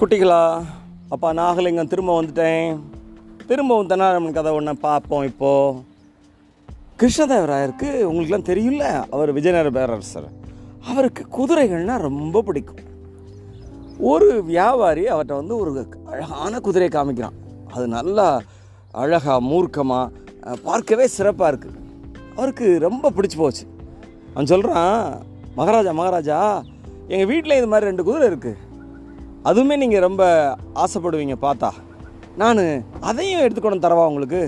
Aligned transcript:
குட்டிகளா? 0.00 0.42
அப்பா 1.14 1.28
நாகலிங்கம் 1.38 1.88
திரும்ப 1.92 2.10
வந்துட்டேன். 2.18 2.68
திரும்பவும் 3.48 3.88
தென்னாலிராமன் 3.90 4.36
கதை 4.36 4.52
ஒன்று 4.58 4.72
பார்ப்போம் 4.84 5.24
இப்போது 5.30 5.80
கிருஷ்ணதேவராயருக்கு 7.00 7.88
உங்களுக்குலாம் 8.10 8.46
தெரியும்ல? 8.50 8.84
அவர் 9.14 9.30
விஜயநகர 9.38 9.70
பேரரசர். 9.76 10.28
அவருக்கு 10.92 11.24
குதிரைகள்னால் 11.36 12.06
ரொம்ப 12.06 12.42
பிடிக்கும். 12.46 12.80
ஒரு 14.12 14.30
வியாபாரி 14.52 15.04
அவர்கிட்ட 15.12 15.40
வந்து 15.40 15.54
ஒரு 15.62 15.84
அழகான 16.12 16.60
குதிரையை 16.68 16.92
காமிக்கிறான். 16.96 17.36
அது 17.74 17.84
நல்லா 17.96 18.28
அழகாக 19.04 19.38
மூர்க்கமாக 19.50 20.56
பார்க்கவே 20.70 21.08
சிறப்பாக 21.18 21.52
இருக்குது 21.52 21.78
அவருக்கு 22.38 22.66
ரொம்ப 22.86 23.12
பிடிச்சி 23.18 23.40
போச்சு. 23.42 23.66
அவன் 24.32 24.52
சொல்கிறான் 24.54 24.98
மகாராஜா 25.60 25.94
மகாராஜா 26.02 26.40
எங்கள் 27.12 27.30
வீட்டில் 27.34 27.58
இது 27.60 27.70
மாதிரி 27.74 27.90
ரெண்டு 27.92 28.08
குதிரை 28.10 28.26
இருக்குது 28.32 28.58
அதுவுமே 29.48 29.76
நீங்கள் 29.82 30.04
ரொம்ப 30.06 30.22
ஆசைப்படுவீங்க 30.82 31.36
பார்த்தா 31.44 31.70
நான் 32.40 32.60
அதையும் 33.10 33.44
எடுத்துக்கணும் 33.44 33.84
தரவா 33.84 34.04
உங்களுக்கு? 34.10 34.40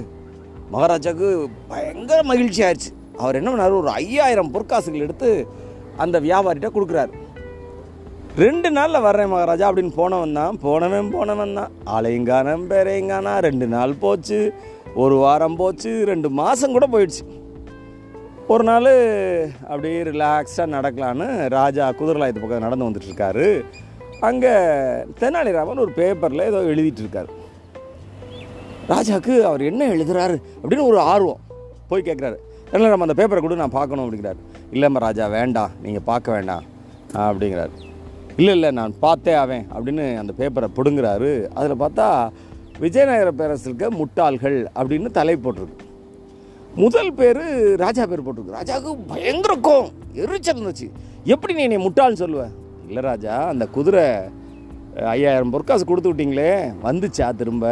மகாராஜாவுக்கு 0.72 1.28
பயங்கர 1.70 2.18
மகிழ்ச்சி 2.30 2.60
ஆயிடுச்சு 2.66 2.90
அவர் 3.22 3.38
என்ன 3.38 3.48
பண்ணார்? 3.50 3.80
ஒரு 3.80 3.90
ஐயாயிரம் 4.02 4.52
பொற்காசுகள் 4.54 5.04
எடுத்து 5.06 5.30
அந்த 6.02 6.16
வியாபாரிகிட்ட 6.26 6.70
கொடுக்குறாரு. 6.74 7.12
ரெண்டு 8.44 8.68
நாளில் 8.76 9.04
வர்றேன் 9.06 9.32
மகாராஜா 9.32 9.68
அப்படின்னு 9.68 9.94
போனவன் 10.00 10.38
தான் 10.40 10.58
போனவன் 10.66 11.10
போனவன் 11.16 11.56
தான். 11.58 11.72
ஆலையங்கானம் 11.96 12.64
பேரையங்கானா 12.70 13.34
ரெண்டு 13.48 13.66
நாள் 13.74 13.94
போச்சு 14.04 14.40
ஒரு 15.02 15.16
வாரம் 15.24 15.58
போச்சு 15.60 15.92
ரெண்டு 16.10 16.28
மாதம் 16.40 16.74
கூட 16.76 16.86
போயிடுச்சு. 16.94 17.24
ஒரு 18.52 18.64
நாள் 18.70 18.90
அப்படியே 19.70 20.00
ரிலாக்ஸாக 20.10 20.72
நடக்கலான்னு 20.76 21.28
ராஜா 21.56 21.84
குதிரலாயத்து 22.00 22.42
பக்கம் 22.42 22.66
நடந்து 22.66 22.88
வந்துட்டுருக்காரு 22.88 23.46
இருக்காரு. 23.50 23.90
அங்கே 24.28 24.52
தெனாலிராமன் 25.20 25.82
ஒரு 25.84 25.92
பேப்பரில் 25.98 26.48
ஏதோ 26.48 26.58
எழுதிட்டு 26.72 27.02
இருக்கார் 27.04 27.30
ராஜாவுக்கு 28.90 29.34
அவர் 29.48 29.62
என்ன 29.70 29.82
எழுதுறாரு 29.94 30.36
அப்படின்னு 30.60 30.88
ஒரு 30.90 30.98
ஆர்வம் 31.12 31.40
போய் 31.90 32.06
கேட்குறாரு 32.08 32.38
தெனாலிராமன் 32.70 33.06
அந்த 33.06 33.16
பேப்பரை 33.20 33.40
கூட 33.44 33.56
நான் 33.62 33.78
பார்க்கணும் 33.78 34.04
அப்படிங்கிறாரு. 34.04 34.40
இல்லைம்மா 34.74 35.00
ராஜா 35.06 35.24
வேண்டாம் 35.38 35.72
நீங்கள் 35.84 36.06
பார்க்க 36.10 36.36
வேண்டாம் 36.36 36.64
அப்படிங்கிறாரு. 37.24 37.74
இல்லை 38.36 38.52
இல்லை 38.56 38.70
நான் 38.78 38.94
பார்த்தே 39.04 39.32
ஆவேன் 39.40 39.66
அப்படின்னு 39.74 40.04
அந்த 40.20 40.32
பேப்பரை 40.38 40.68
பிடுங்குறாரு. 40.76 41.30
அதில் 41.58 41.80
பார்த்தா 41.84 42.06
விஜயநகர 42.84 43.32
இருக்க 43.66 43.90
முட்டாள்கள் 44.00 44.58
அப்படின்னு 44.78 45.10
தலை 45.18 45.36
போட்டிருக்கு. 45.44 45.86
முதல் 46.82 47.12
பேர் 47.18 47.44
ராஜா 47.84 48.04
பேர் 48.10 48.26
போட்டிருக்கு. 48.26 48.58
ராஜாவுக்கு 48.58 48.92
பயங்கர 49.12 49.54
கோவம் 49.68 49.92
எரிச்சல் 50.24 50.58
இருந்துச்சு 50.58 50.88
எப்படி 51.34 51.54
நீ 51.58 51.62
என்னை 51.68 51.80
முட்டாள்னு 51.86 52.22
சொல்லுவ? 52.24 52.44
இல்லை 52.92 53.02
ராஜா 53.10 53.34
அந்த 53.52 53.64
குதிரை 53.66 54.06
ஐயாயிரம் 55.12 55.50
பொற்காசு 55.50 55.84
கொடுத்து 55.84 56.10
விட்டீங்களே 56.12 56.50
வந்துச்சா 56.86 57.26
திரும்ப? 57.34 57.66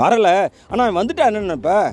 வரலை. 0.00 0.32
ஆனால் 0.68 0.86
அவன் 0.86 0.98
வந்துட்டா 1.00 1.24
என்னென்ன 1.30 1.56
இப்போ? 1.60 1.92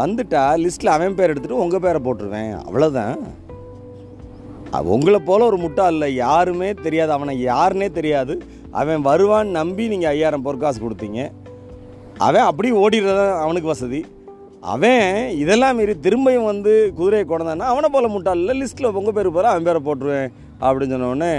வந்துட்டா 0.00 0.42
லிஸ்ட்டில் 0.62 0.94
அவன் 0.94 1.14
பேர் 1.14 1.32
எடுத்துகிட்டு 1.32 1.62
உங்கள் 1.64 1.82
பேரை 1.84 2.00
போட்டுருவேன். 2.04 2.52
அவ்வளோதான் 2.66 3.16
உங்களை 4.94 5.18
போல் 5.28 5.46
ஒரு 5.48 5.56
முட்டாள் 5.56 5.92
இல்லை. 5.92 6.14
யாருமே 6.14 6.74
தெரியாது. 6.74 7.12
அவனை 7.12 7.34
யாருனே 7.46 7.88
தெரியாது. 7.98 8.34
அவன் 8.70 9.06
வருவான்னு 9.06 9.56
நம்பி 9.60 9.88
நீங்கள் 9.88 10.10
ஐயாயிரம் 10.10 10.46
பொற்காசு 10.48 10.80
கொடுத்தீங்க. 10.84 11.22
அவன் 12.18 12.48
அப்படியே 12.50 12.74
ஓடிடுறது 12.82 13.26
அவனுக்கு 13.44 13.72
வசதி. 13.74 14.00
அவன் 14.74 15.28
இதெல்லாம் 15.42 15.76
மீறி 15.76 15.94
திரும்பியும் 16.06 16.50
வந்து 16.52 16.92
குதிரையை 16.96 17.24
கொண்டான்னா 17.28 17.70
அவனை 17.72 17.88
போல 17.92 18.08
முட்டாள் 18.08 18.42
இல்லை. 18.42 18.54
லிஸ்ட்டில் 18.60 18.94
உங்கள் 19.00 19.16
பேர் 19.18 19.36
போகிற 19.36 19.48
அவன் 19.52 19.68
பேரை 19.68 19.80
போட்டுருவேன். 19.88 20.30
அப்படின்னு 20.60 20.96
சொன்னோடனே 20.96 21.32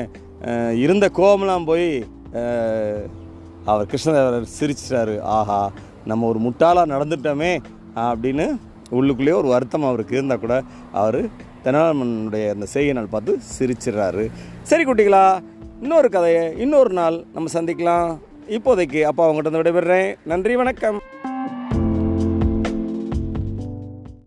இருந்த 0.83 1.05
கோபம்லாம் 1.19 1.67
போய் 1.71 1.87
அவர் 3.71 3.89
கிருஷ்ணதேவரர் 3.91 4.53
சிரிச்சிட்டாரு. 4.57 5.15
ஆஹா 5.37 5.59
நம்ம 6.09 6.27
ஒரு 6.31 6.39
முட்டாளாக 6.45 6.91
நடந்துட்டோமே 6.93 7.51
அப்படின்னு 8.07 8.45
உள்ளுக்குள்ளேயே 8.97 9.39
ஒரு 9.41 9.49
வருத்தம் 9.53 9.87
அவருக்கு 9.89 10.15
இருந்தால் 10.17 10.43
கூட 10.43 10.55
அவர் 11.01 11.19
தெனாலிராமனுடைய 11.63 12.45
அந்த 12.55 12.65
செய்கை 12.73 12.93
நாள் 12.97 13.13
பார்த்து 13.15 13.33
சிரிச்சிடுறாரு. 13.57 14.25
சரி 14.69 14.85
குட்டிகளா 14.85 15.25
இன்னொரு 15.81 16.09
கதையை 16.09 16.45
இன்னொரு 16.63 16.93
நாள் 16.99 17.17
நம்ம 17.33 17.51
சந்திக்கலாம். 17.57 18.13
இப்போதைக்கு 18.57 19.01
அப்பா 19.09 19.23
அவங்ககிட்ட 19.25 19.51
இருந்து 19.51 19.61
விடைபெறுறேன். 19.63 20.09
நன்றி 20.31 20.55
வணக்கம். 20.55 20.99